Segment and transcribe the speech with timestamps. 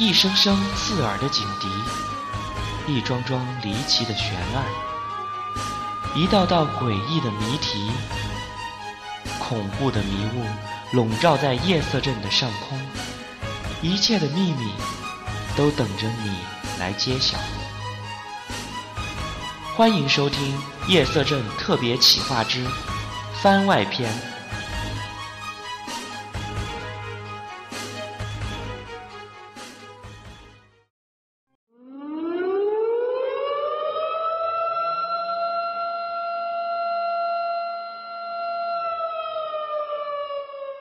[0.00, 1.68] 一声声刺耳的警笛，
[2.90, 4.64] 一桩桩离奇的悬案，
[6.14, 7.92] 一道道诡异的谜题，
[9.38, 10.46] 恐怖的迷雾
[10.96, 12.80] 笼罩在夜色镇的上空，
[13.82, 14.72] 一切的秘密
[15.54, 16.34] 都等着你
[16.78, 17.36] 来揭晓。
[19.76, 20.56] 欢迎收听
[20.88, 22.64] 《夜色镇特别企划之
[23.42, 24.10] 番外篇》。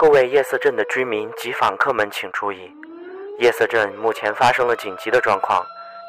[0.00, 2.72] 各位夜色镇的居民及访客们，请注意，
[3.38, 5.62] 夜色镇目前发生了紧急的状况，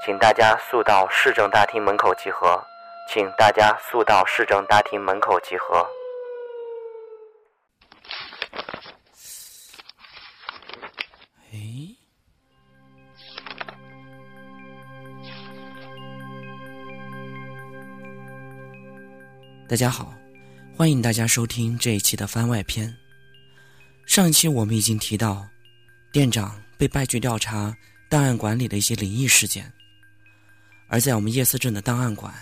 [0.05, 2.63] 请大家速到市政大厅门口集合。
[3.09, 5.85] 请大家速到市政大厅门口集合。
[11.51, 11.57] 哎，
[19.67, 20.13] 大家好，
[20.77, 23.00] 欢迎大家收听这一期的番外篇。
[24.11, 25.47] 上一期我们已经提到，
[26.11, 27.73] 店长被派去调查
[28.09, 29.71] 档案馆里的一些灵异事件，
[30.89, 32.35] 而在我们夜色镇的档案馆，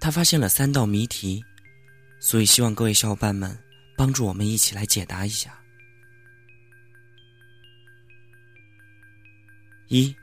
[0.00, 1.44] 他发现了三道谜题，
[2.18, 3.54] 所以希望各位小伙伴们
[3.94, 5.52] 帮助我们一起来解答一下。
[9.88, 10.16] 一，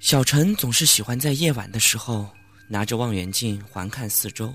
[0.00, 2.30] 小陈总是喜欢在夜晚的时候
[2.68, 4.54] 拿着望远镜环看四周。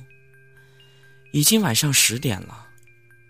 [1.32, 2.67] 已经晚上十点了，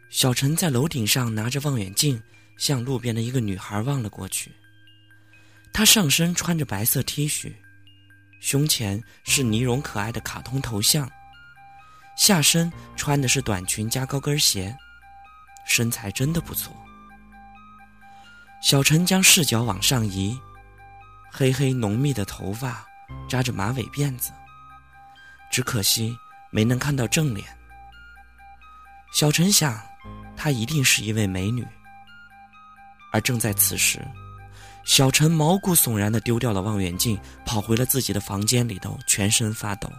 [0.10, 2.22] 小陈在楼顶上拿着望远镜
[2.58, 4.52] 向路边的一个女孩望了过去。
[5.74, 7.54] 她上身穿着白色 T 恤，
[8.40, 11.10] 胸前是呢绒可爱的卡通头像，
[12.18, 14.76] 下身穿的是短裙加高跟鞋，
[15.68, 16.76] 身材真的不错。
[18.64, 20.36] 小陈将视角往上移，
[21.32, 22.84] 黑黑浓密的头发
[23.30, 24.32] 扎着马尾辫子，
[25.52, 26.18] 只可惜
[26.50, 27.46] 没能看到正脸。
[29.14, 29.80] 小陈想，
[30.38, 31.68] 她一定是一位美女。
[33.12, 34.00] 而正在此时，
[34.86, 39.92] 小陈毛骨悚然的丢掉了望远镜，跑回了自己的房间里头，全身发抖。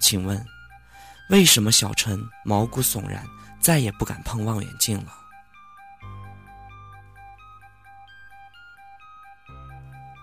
[0.00, 0.44] 请问，
[1.30, 3.26] 为什么小陈毛骨悚然，
[3.58, 5.12] 再也不敢碰望远镜了？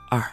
[0.10, 0.24] 二，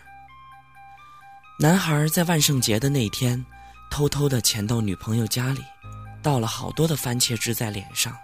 [1.59, 3.45] 男孩在万圣节的那一天，
[3.91, 5.65] 偷偷的潜到女朋友家里。
[6.23, 8.17] 倒了好多的番茄汁在脸上，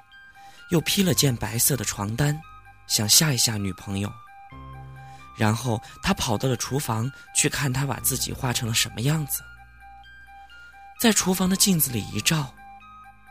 [0.71, 2.39] 又披了件白色的床单，
[2.87, 4.13] 想吓一吓女朋友。
[5.37, 9.43] 然后他跑到了厨房去看他把自己画成了什么样子。
[11.01, 12.53] 在厨房的镜子里一照，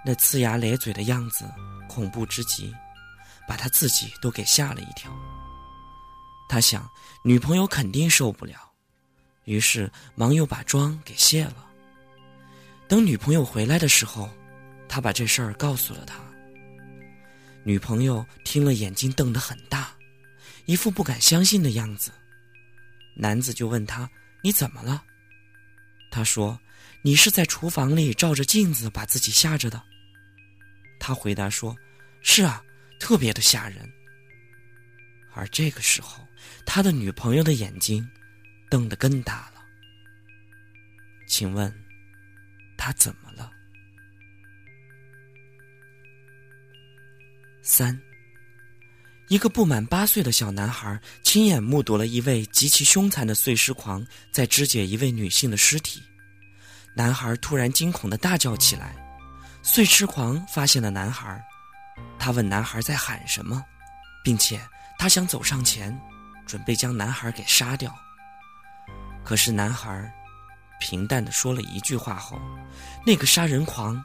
[0.05, 1.45] 那呲牙咧嘴的样子
[1.87, 2.73] 恐怖之极，
[3.47, 5.11] 把他自己都给吓了一跳。
[6.47, 6.89] 他想
[7.23, 8.71] 女朋友肯定受不了，
[9.43, 11.65] 于是忙又把妆给卸了。
[12.87, 14.29] 等女朋友回来的时候。
[14.89, 16.15] 他把这事儿告诉了她。
[17.67, 19.93] 女朋友听了，眼睛瞪得很大，
[20.67, 22.11] 一副不敢相信的样子。
[23.13, 24.09] 男子就问他
[24.41, 25.03] ：“你怎么了？”
[26.09, 26.57] 他说
[27.03, 29.83] ：“你是在厨房里照着镜子把自己吓着的。”
[30.97, 31.75] 他回答说
[32.23, 32.63] ：“是啊，
[33.01, 33.91] 特别的吓人。”
[35.35, 36.25] 而这个时候，
[36.65, 38.09] 他的女朋友的眼睛
[38.69, 39.61] 瞪得更大了。
[41.27, 41.69] 请问，
[42.77, 43.51] 他怎么了？
[47.69, 47.99] 三，
[49.27, 56.01] 一个不满八岁的小男孩亲眼目睹了一位极其凶残的碎尸狂在肢解一位女性的尸体。
[56.95, 58.95] 男孩突然惊恐的大叫起来。
[59.61, 61.43] 碎尸狂发现了男孩，
[62.17, 63.61] 他问男孩在喊什么，
[64.23, 64.57] 并且
[64.97, 65.93] 他想走上前，
[66.47, 67.93] 准备将男孩给杀掉。
[69.25, 70.09] 可是男孩
[70.79, 72.39] 平淡的说了一句话后，
[73.05, 74.01] 那个杀人狂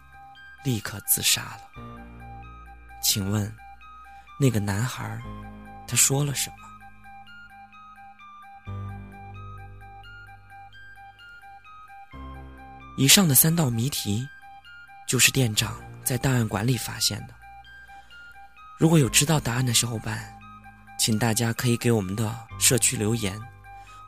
[0.65, 2.02] 立刻自杀了。
[3.03, 3.53] 请问，
[4.39, 5.21] 那个男孩
[5.87, 6.57] 他说了什么？
[12.97, 14.27] 以上的三道谜题，
[15.07, 17.35] 就是店长在档案馆里发现的。
[18.79, 20.33] 如果有知道答案的小伙伴，
[20.99, 23.39] 请大家可以给我们的社区留言，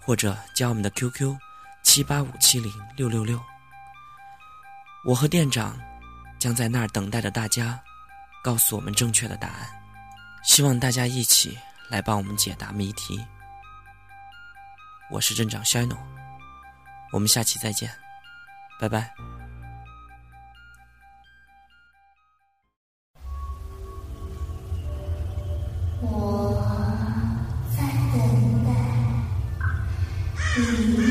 [0.01, 1.37] 或者加我们的 QQ：
[1.83, 3.41] 七八五七零六六六。
[5.05, 5.79] 我和店长
[6.39, 7.83] 将在那儿等待着大家。
[8.45, 9.67] 告诉我们正确的答案。
[10.45, 11.59] 希望大家一起
[11.89, 13.19] 来帮我们解答谜题。
[15.11, 15.97] 我是镇长 Shino，
[17.11, 17.91] 我们下期再见，
[18.79, 19.15] 拜拜。
[26.03, 26.53] 我
[27.75, 27.83] 在
[28.13, 28.71] 等待
[30.99, 31.04] 你。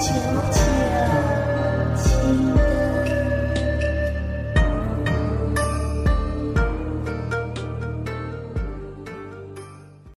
[0.00, 0.59] 请